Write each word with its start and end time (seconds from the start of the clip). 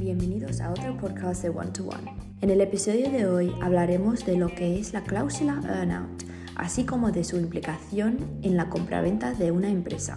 Bienvenidos 0.00 0.62
a 0.62 0.70
otro 0.70 0.96
podcast 0.96 1.42
de 1.42 1.50
One 1.50 1.72
to 1.72 1.84
One. 1.84 2.10
En 2.40 2.48
el 2.48 2.62
episodio 2.62 3.10
de 3.10 3.26
hoy 3.26 3.54
hablaremos 3.60 4.24
de 4.24 4.38
lo 4.38 4.48
que 4.48 4.78
es 4.78 4.94
la 4.94 5.02
cláusula 5.02 5.60
earnout, 5.62 6.22
así 6.56 6.86
como 6.86 7.12
de 7.12 7.22
su 7.22 7.36
implicación 7.36 8.40
en 8.40 8.56
la 8.56 8.70
compraventa 8.70 9.34
de 9.34 9.50
una 9.50 9.68
empresa. 9.68 10.16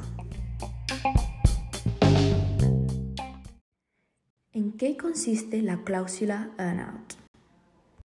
¿En 4.53 4.71
qué 4.77 4.95
consiste 4.95 5.61
la 5.61 5.83
cláusula 5.83 6.51
earnout? 6.57 7.15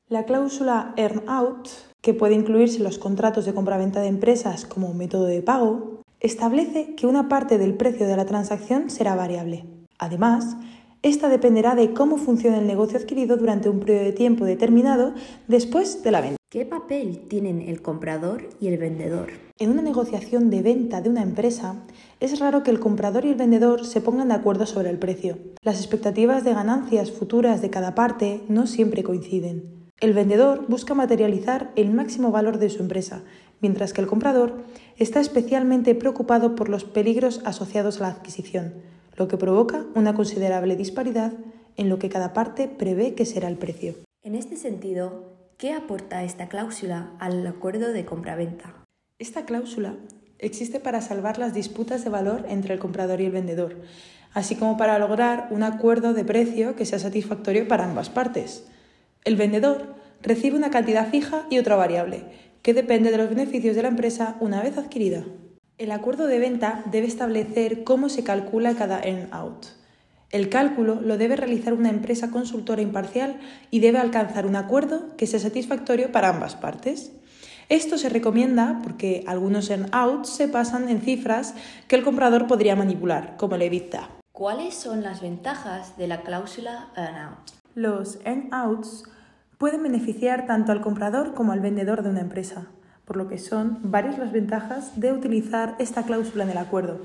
La 0.08 0.26
cláusula 0.26 0.94
earnout, 0.96 1.68
que 2.00 2.14
puede 2.14 2.34
incluirse 2.34 2.76
en 2.76 2.84
los 2.84 2.98
contratos 2.98 3.46
de 3.46 3.54
compraventa 3.54 4.00
de 4.00 4.06
empresas 4.06 4.64
como 4.64 4.94
método 4.94 5.26
de 5.26 5.42
pago, 5.42 5.97
establece 6.20 6.94
que 6.94 7.06
una 7.06 7.28
parte 7.28 7.58
del 7.58 7.74
precio 7.74 8.06
de 8.06 8.16
la 8.16 8.26
transacción 8.26 8.90
será 8.90 9.14
variable. 9.14 9.64
Además, 9.98 10.56
esta 11.02 11.28
dependerá 11.28 11.74
de 11.74 11.92
cómo 11.92 12.16
funciona 12.16 12.58
el 12.58 12.66
negocio 12.66 12.98
adquirido 12.98 13.36
durante 13.36 13.68
un 13.68 13.80
periodo 13.80 14.04
de 14.04 14.12
tiempo 14.12 14.44
determinado 14.44 15.14
después 15.46 16.02
de 16.02 16.10
la 16.10 16.20
venta. 16.20 16.38
¿Qué 16.50 16.64
papel 16.64 17.28
tienen 17.28 17.60
el 17.60 17.82
comprador 17.82 18.48
y 18.58 18.68
el 18.68 18.78
vendedor? 18.78 19.28
En 19.58 19.70
una 19.70 19.82
negociación 19.82 20.50
de 20.50 20.62
venta 20.62 21.00
de 21.00 21.10
una 21.10 21.22
empresa, 21.22 21.82
es 22.20 22.40
raro 22.40 22.62
que 22.62 22.70
el 22.70 22.80
comprador 22.80 23.24
y 23.26 23.28
el 23.28 23.34
vendedor 23.34 23.84
se 23.84 24.00
pongan 24.00 24.28
de 24.28 24.34
acuerdo 24.34 24.64
sobre 24.64 24.88
el 24.90 24.98
precio. 24.98 25.38
Las 25.62 25.78
expectativas 25.78 26.44
de 26.44 26.54
ganancias 26.54 27.12
futuras 27.12 27.60
de 27.60 27.70
cada 27.70 27.94
parte 27.94 28.40
no 28.48 28.66
siempre 28.66 29.04
coinciden. 29.04 29.77
El 30.00 30.12
vendedor 30.14 30.66
busca 30.68 30.94
materializar 30.94 31.72
el 31.74 31.90
máximo 31.90 32.30
valor 32.30 32.58
de 32.58 32.70
su 32.70 32.80
empresa, 32.82 33.22
mientras 33.60 33.92
que 33.92 34.00
el 34.00 34.06
comprador 34.06 34.62
está 34.96 35.18
especialmente 35.18 35.96
preocupado 35.96 36.54
por 36.54 36.68
los 36.68 36.84
peligros 36.84 37.40
asociados 37.44 37.98
a 37.98 38.02
la 38.02 38.08
adquisición, 38.10 38.74
lo 39.16 39.26
que 39.26 39.36
provoca 39.36 39.86
una 39.96 40.14
considerable 40.14 40.76
disparidad 40.76 41.32
en 41.76 41.88
lo 41.88 41.98
que 41.98 42.10
cada 42.10 42.32
parte 42.32 42.68
prevé 42.68 43.14
que 43.14 43.26
será 43.26 43.48
el 43.48 43.56
precio. 43.56 43.96
En 44.22 44.36
este 44.36 44.56
sentido, 44.56 45.32
¿qué 45.56 45.72
aporta 45.72 46.22
esta 46.22 46.48
cláusula 46.48 47.10
al 47.18 47.44
acuerdo 47.44 47.92
de 47.92 48.04
compraventa? 48.04 48.76
Esta 49.18 49.46
cláusula 49.46 49.96
existe 50.38 50.78
para 50.78 51.00
salvar 51.00 51.38
las 51.38 51.54
disputas 51.54 52.04
de 52.04 52.10
valor 52.10 52.44
entre 52.48 52.72
el 52.72 52.78
comprador 52.78 53.20
y 53.20 53.26
el 53.26 53.32
vendedor, 53.32 53.74
así 54.32 54.54
como 54.54 54.76
para 54.76 55.00
lograr 55.00 55.48
un 55.50 55.64
acuerdo 55.64 56.14
de 56.14 56.24
precio 56.24 56.76
que 56.76 56.86
sea 56.86 57.00
satisfactorio 57.00 57.66
para 57.66 57.86
ambas 57.86 58.10
partes. 58.10 58.64
El 59.24 59.36
vendedor 59.36 59.94
recibe 60.22 60.56
una 60.56 60.70
cantidad 60.70 61.10
fija 61.10 61.46
y 61.50 61.58
otra 61.58 61.76
variable, 61.76 62.24
que 62.62 62.74
depende 62.74 63.10
de 63.10 63.18
los 63.18 63.28
beneficios 63.28 63.76
de 63.76 63.82
la 63.82 63.88
empresa 63.88 64.36
una 64.40 64.62
vez 64.62 64.78
adquirida. 64.78 65.24
El 65.78 65.92
acuerdo 65.92 66.26
de 66.26 66.38
venta 66.38 66.82
debe 66.90 67.06
establecer 67.06 67.84
cómo 67.84 68.08
se 68.08 68.24
calcula 68.24 68.74
cada 68.74 69.00
earn-out. 69.00 69.66
El 70.30 70.48
cálculo 70.48 71.00
lo 71.00 71.16
debe 71.16 71.36
realizar 71.36 71.72
una 71.72 71.88
empresa 71.88 72.30
consultora 72.30 72.82
imparcial 72.82 73.38
y 73.70 73.80
debe 73.80 73.98
alcanzar 73.98 74.44
un 74.44 74.56
acuerdo 74.56 75.16
que 75.16 75.26
sea 75.26 75.40
satisfactorio 75.40 76.12
para 76.12 76.28
ambas 76.28 76.56
partes. 76.56 77.12
Esto 77.68 77.96
se 77.96 78.08
recomienda 78.08 78.80
porque 78.82 79.24
algunos 79.26 79.70
earn-outs 79.70 80.28
se 80.28 80.48
pasan 80.48 80.88
en 80.88 81.00
cifras 81.00 81.54
que 81.86 81.96
el 81.96 82.02
comprador 82.02 82.46
podría 82.46 82.76
manipular, 82.76 83.36
como 83.36 83.54
el 83.54 83.62
EBITDA. 83.62 84.10
¿Cuáles 84.32 84.74
son 84.74 85.02
las 85.02 85.20
ventajas 85.20 85.96
de 85.96 86.08
la 86.08 86.22
cláusula 86.22 86.90
earn-out? 86.96 87.57
Los 87.78 88.18
earn-outs 88.24 89.04
pueden 89.56 89.84
beneficiar 89.84 90.46
tanto 90.48 90.72
al 90.72 90.80
comprador 90.80 91.34
como 91.34 91.52
al 91.52 91.60
vendedor 91.60 92.02
de 92.02 92.10
una 92.10 92.22
empresa, 92.22 92.66
por 93.04 93.16
lo 93.16 93.28
que 93.28 93.38
son 93.38 93.78
varias 93.84 94.18
las 94.18 94.32
ventajas 94.32 94.98
de 94.98 95.12
utilizar 95.12 95.76
esta 95.78 96.02
cláusula 96.02 96.42
en 96.42 96.50
el 96.50 96.58
acuerdo. 96.58 96.98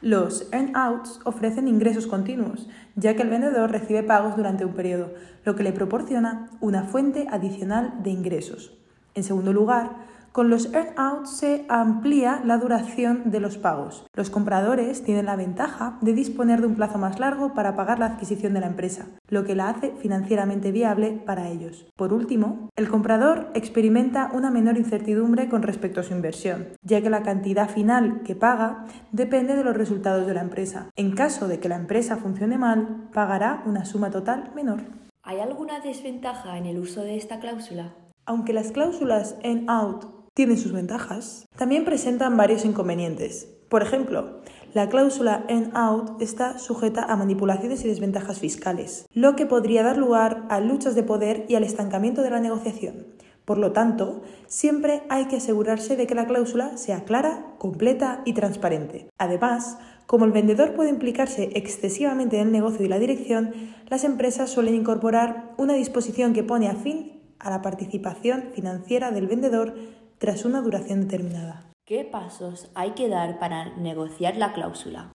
Los 0.00 0.48
earn-outs 0.50 1.20
ofrecen 1.26 1.68
ingresos 1.68 2.06
continuos, 2.06 2.70
ya 2.96 3.14
que 3.14 3.20
el 3.20 3.28
vendedor 3.28 3.70
recibe 3.70 4.02
pagos 4.02 4.34
durante 4.34 4.64
un 4.64 4.72
periodo, 4.72 5.12
lo 5.44 5.56
que 5.56 5.62
le 5.62 5.72
proporciona 5.72 6.48
una 6.62 6.84
fuente 6.84 7.26
adicional 7.30 8.02
de 8.02 8.08
ingresos. 8.08 8.72
En 9.14 9.24
segundo 9.24 9.52
lugar, 9.52 9.90
con 10.34 10.50
los 10.50 10.74
earn-outs 10.74 11.30
se 11.30 11.64
amplía 11.68 12.42
la 12.44 12.58
duración 12.58 13.30
de 13.30 13.38
los 13.38 13.56
pagos. 13.56 14.04
Los 14.14 14.30
compradores 14.30 15.04
tienen 15.04 15.26
la 15.26 15.36
ventaja 15.36 15.96
de 16.00 16.12
disponer 16.12 16.60
de 16.60 16.66
un 16.66 16.74
plazo 16.74 16.98
más 16.98 17.20
largo 17.20 17.54
para 17.54 17.76
pagar 17.76 18.00
la 18.00 18.06
adquisición 18.06 18.52
de 18.52 18.58
la 18.58 18.66
empresa, 18.66 19.06
lo 19.28 19.44
que 19.44 19.54
la 19.54 19.68
hace 19.68 19.92
financieramente 19.92 20.72
viable 20.72 21.22
para 21.24 21.50
ellos. 21.50 21.86
Por 21.94 22.12
último, 22.12 22.68
el 22.74 22.88
comprador 22.88 23.52
experimenta 23.54 24.28
una 24.34 24.50
menor 24.50 24.76
incertidumbre 24.76 25.48
con 25.48 25.62
respecto 25.62 26.00
a 26.00 26.02
su 26.02 26.14
inversión, 26.14 26.66
ya 26.82 27.00
que 27.00 27.10
la 27.10 27.22
cantidad 27.22 27.70
final 27.70 28.22
que 28.24 28.34
paga 28.34 28.86
depende 29.12 29.54
de 29.54 29.62
los 29.62 29.76
resultados 29.76 30.26
de 30.26 30.34
la 30.34 30.42
empresa. 30.42 30.90
En 30.96 31.14
caso 31.14 31.46
de 31.46 31.60
que 31.60 31.68
la 31.68 31.76
empresa 31.76 32.16
funcione 32.16 32.58
mal, 32.58 33.08
pagará 33.12 33.62
una 33.66 33.84
suma 33.84 34.10
total 34.10 34.50
menor. 34.56 34.80
¿Hay 35.22 35.38
alguna 35.38 35.78
desventaja 35.78 36.58
en 36.58 36.66
el 36.66 36.80
uso 36.80 37.02
de 37.02 37.16
esta 37.16 37.38
cláusula? 37.38 37.94
Aunque 38.26 38.52
las 38.52 38.72
cláusulas 38.72 39.36
earn-out 39.44 40.23
tienen 40.34 40.58
sus 40.58 40.72
ventajas, 40.72 41.46
también 41.56 41.84
presentan 41.84 42.36
varios 42.36 42.64
inconvenientes. 42.64 43.48
Por 43.68 43.82
ejemplo, 43.82 44.40
la 44.74 44.88
cláusula 44.88 45.44
earn-out 45.48 46.20
está 46.20 46.58
sujeta 46.58 47.04
a 47.04 47.16
manipulaciones 47.16 47.84
y 47.84 47.88
desventajas 47.88 48.40
fiscales, 48.40 49.06
lo 49.12 49.36
que 49.36 49.46
podría 49.46 49.84
dar 49.84 49.96
lugar 49.96 50.44
a 50.50 50.58
luchas 50.58 50.96
de 50.96 51.04
poder 51.04 51.46
y 51.48 51.54
al 51.54 51.62
estancamiento 51.62 52.22
de 52.22 52.30
la 52.30 52.40
negociación. 52.40 53.06
Por 53.44 53.58
lo 53.58 53.72
tanto, 53.72 54.22
siempre 54.48 55.02
hay 55.08 55.26
que 55.26 55.36
asegurarse 55.36 55.96
de 55.96 56.06
que 56.06 56.14
la 56.16 56.26
cláusula 56.26 56.76
sea 56.76 57.04
clara, 57.04 57.54
completa 57.58 58.22
y 58.24 58.32
transparente. 58.32 59.08
Además, 59.18 59.78
como 60.06 60.24
el 60.24 60.32
vendedor 60.32 60.74
puede 60.74 60.90
implicarse 60.90 61.50
excesivamente 61.54 62.40
en 62.40 62.48
el 62.48 62.52
negocio 62.52 62.84
y 62.84 62.88
la 62.88 62.98
dirección, 62.98 63.52
las 63.88 64.02
empresas 64.02 64.50
suelen 64.50 64.74
incorporar 64.74 65.52
una 65.58 65.74
disposición 65.74 66.32
que 66.32 66.42
pone 66.42 66.68
a 66.68 66.74
fin 66.74 67.22
a 67.38 67.50
la 67.50 67.62
participación 67.62 68.50
financiera 68.54 69.10
del 69.10 69.26
vendedor 69.26 69.74
tras 70.24 70.46
una 70.46 70.62
duración 70.62 71.02
determinada. 71.02 71.66
¿Qué 71.84 72.02
pasos 72.02 72.70
hay 72.74 72.92
que 72.92 73.10
dar 73.10 73.38
para 73.38 73.76
negociar 73.76 74.38
la 74.38 74.54
cláusula? 74.54 75.12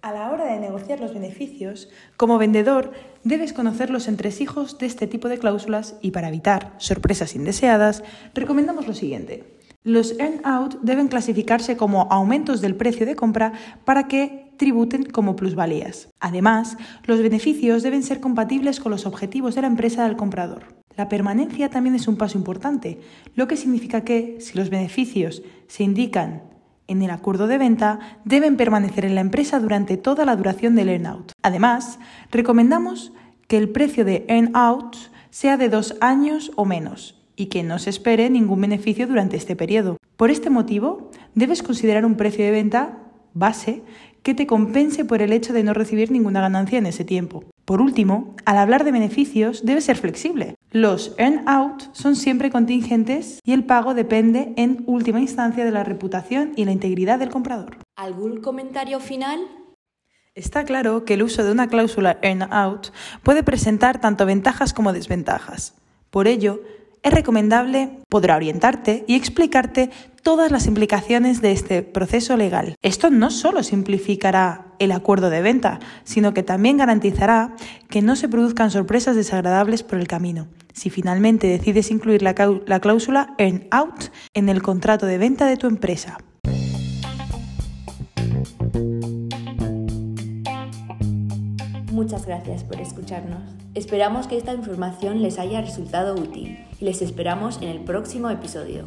A 0.00 0.10
la 0.10 0.30
hora 0.30 0.46
de 0.46 0.58
negociar 0.58 1.00
los 1.00 1.12
beneficios, 1.12 1.90
como 2.16 2.38
vendedor 2.38 2.92
debes 3.24 3.52
conocer 3.52 3.90
los 3.90 4.08
entresijos 4.08 4.78
de 4.78 4.86
este 4.86 5.06
tipo 5.06 5.28
de 5.28 5.36
cláusulas 5.36 5.98
y 6.00 6.12
para 6.12 6.28
evitar 6.28 6.76
sorpresas 6.78 7.36
indeseadas, 7.36 8.02
recomendamos 8.32 8.86
lo 8.86 8.94
siguiente. 8.94 9.58
Los 9.82 10.18
earn-out 10.18 10.76
deben 10.80 11.08
clasificarse 11.08 11.76
como 11.76 12.08
aumentos 12.10 12.62
del 12.62 12.74
precio 12.74 13.04
de 13.04 13.16
compra 13.16 13.52
para 13.84 14.08
que 14.08 14.54
tributen 14.56 15.04
como 15.04 15.36
plusvalías. 15.36 16.08
Además, 16.20 16.78
los 17.04 17.20
beneficios 17.20 17.82
deben 17.82 18.02
ser 18.02 18.20
compatibles 18.20 18.80
con 18.80 18.92
los 18.92 19.04
objetivos 19.04 19.54
de 19.54 19.60
la 19.60 19.68
empresa 19.68 20.04
del 20.04 20.16
comprador. 20.16 20.78
La 20.98 21.08
permanencia 21.08 21.70
también 21.70 21.94
es 21.94 22.08
un 22.08 22.16
paso 22.16 22.36
importante, 22.36 22.98
lo 23.36 23.46
que 23.46 23.56
significa 23.56 24.02
que, 24.02 24.38
si 24.40 24.58
los 24.58 24.68
beneficios 24.68 25.44
se 25.68 25.84
indican 25.84 26.42
en 26.88 27.02
el 27.02 27.10
acuerdo 27.10 27.46
de 27.46 27.56
venta, 27.56 28.00
deben 28.24 28.56
permanecer 28.56 29.04
en 29.04 29.14
la 29.14 29.20
empresa 29.20 29.60
durante 29.60 29.96
toda 29.96 30.24
la 30.24 30.34
duración 30.34 30.74
del 30.74 30.88
earn-out. 30.88 31.30
Además, 31.40 32.00
recomendamos 32.32 33.12
que 33.46 33.58
el 33.58 33.68
precio 33.68 34.04
de 34.04 34.24
earn-out 34.26 34.96
sea 35.30 35.56
de 35.56 35.68
dos 35.68 35.94
años 36.00 36.50
o 36.56 36.64
menos 36.64 37.22
y 37.36 37.46
que 37.46 37.62
no 37.62 37.78
se 37.78 37.90
espere 37.90 38.28
ningún 38.28 38.60
beneficio 38.60 39.06
durante 39.06 39.36
este 39.36 39.54
periodo. 39.54 39.98
Por 40.16 40.32
este 40.32 40.50
motivo, 40.50 41.12
debes 41.36 41.62
considerar 41.62 42.04
un 42.06 42.16
precio 42.16 42.44
de 42.44 42.50
venta 42.50 42.98
base 43.34 43.84
que 44.24 44.34
te 44.34 44.48
compense 44.48 45.04
por 45.04 45.22
el 45.22 45.32
hecho 45.32 45.52
de 45.52 45.62
no 45.62 45.74
recibir 45.74 46.10
ninguna 46.10 46.40
ganancia 46.40 46.78
en 46.78 46.86
ese 46.86 47.04
tiempo. 47.04 47.44
Por 47.64 47.80
último, 47.80 48.34
al 48.44 48.58
hablar 48.58 48.82
de 48.82 48.90
beneficios, 48.90 49.64
debe 49.64 49.80
ser 49.80 49.96
flexible. 49.96 50.56
Los 50.70 51.14
earn-out 51.16 51.84
son 51.92 52.14
siempre 52.14 52.50
contingentes 52.50 53.40
y 53.42 53.52
el 53.52 53.64
pago 53.64 53.94
depende 53.94 54.52
en 54.56 54.84
última 54.86 55.18
instancia 55.18 55.64
de 55.64 55.70
la 55.70 55.82
reputación 55.82 56.52
y 56.56 56.66
la 56.66 56.72
integridad 56.72 57.18
del 57.18 57.30
comprador. 57.30 57.78
¿Algún 57.96 58.42
comentario 58.42 59.00
final? 59.00 59.40
Está 60.34 60.64
claro 60.64 61.06
que 61.06 61.14
el 61.14 61.22
uso 61.22 61.42
de 61.42 61.52
una 61.52 61.68
cláusula 61.68 62.18
earn-out 62.20 62.88
puede 63.22 63.42
presentar 63.42 63.98
tanto 64.00 64.26
ventajas 64.26 64.74
como 64.74 64.92
desventajas. 64.92 65.74
Por 66.10 66.28
ello, 66.28 66.60
es 67.02 67.14
recomendable 67.14 68.00
poder 68.10 68.32
orientarte 68.32 69.04
y 69.08 69.14
explicarte 69.14 69.90
todas 70.22 70.50
las 70.50 70.66
implicaciones 70.66 71.40
de 71.40 71.52
este 71.52 71.82
proceso 71.82 72.36
legal. 72.36 72.74
Esto 72.82 73.08
no 73.08 73.30
solo 73.30 73.62
simplificará 73.62 74.67
el 74.78 74.92
acuerdo 74.92 75.30
de 75.30 75.42
venta, 75.42 75.80
sino 76.04 76.34
que 76.34 76.42
también 76.42 76.76
garantizará 76.76 77.54
que 77.88 78.02
no 78.02 78.16
se 78.16 78.28
produzcan 78.28 78.70
sorpresas 78.70 79.16
desagradables 79.16 79.82
por 79.82 79.98
el 79.98 80.08
camino. 80.08 80.48
Si 80.72 80.90
finalmente 80.90 81.46
decides 81.48 81.90
incluir 81.90 82.22
la, 82.22 82.34
la 82.66 82.80
cláusula 82.80 83.34
earn 83.38 83.66
out 83.70 84.04
en 84.34 84.48
el 84.48 84.62
contrato 84.62 85.06
de 85.06 85.18
venta 85.18 85.46
de 85.46 85.56
tu 85.56 85.66
empresa. 85.66 86.18
Muchas 91.92 92.26
gracias 92.26 92.62
por 92.62 92.80
escucharnos. 92.80 93.42
Esperamos 93.74 94.28
que 94.28 94.38
esta 94.38 94.54
información 94.54 95.20
les 95.20 95.38
haya 95.40 95.60
resultado 95.60 96.14
útil 96.14 96.64
y 96.80 96.84
les 96.84 97.02
esperamos 97.02 97.58
en 97.60 97.68
el 97.68 97.80
próximo 97.80 98.30
episodio. 98.30 98.84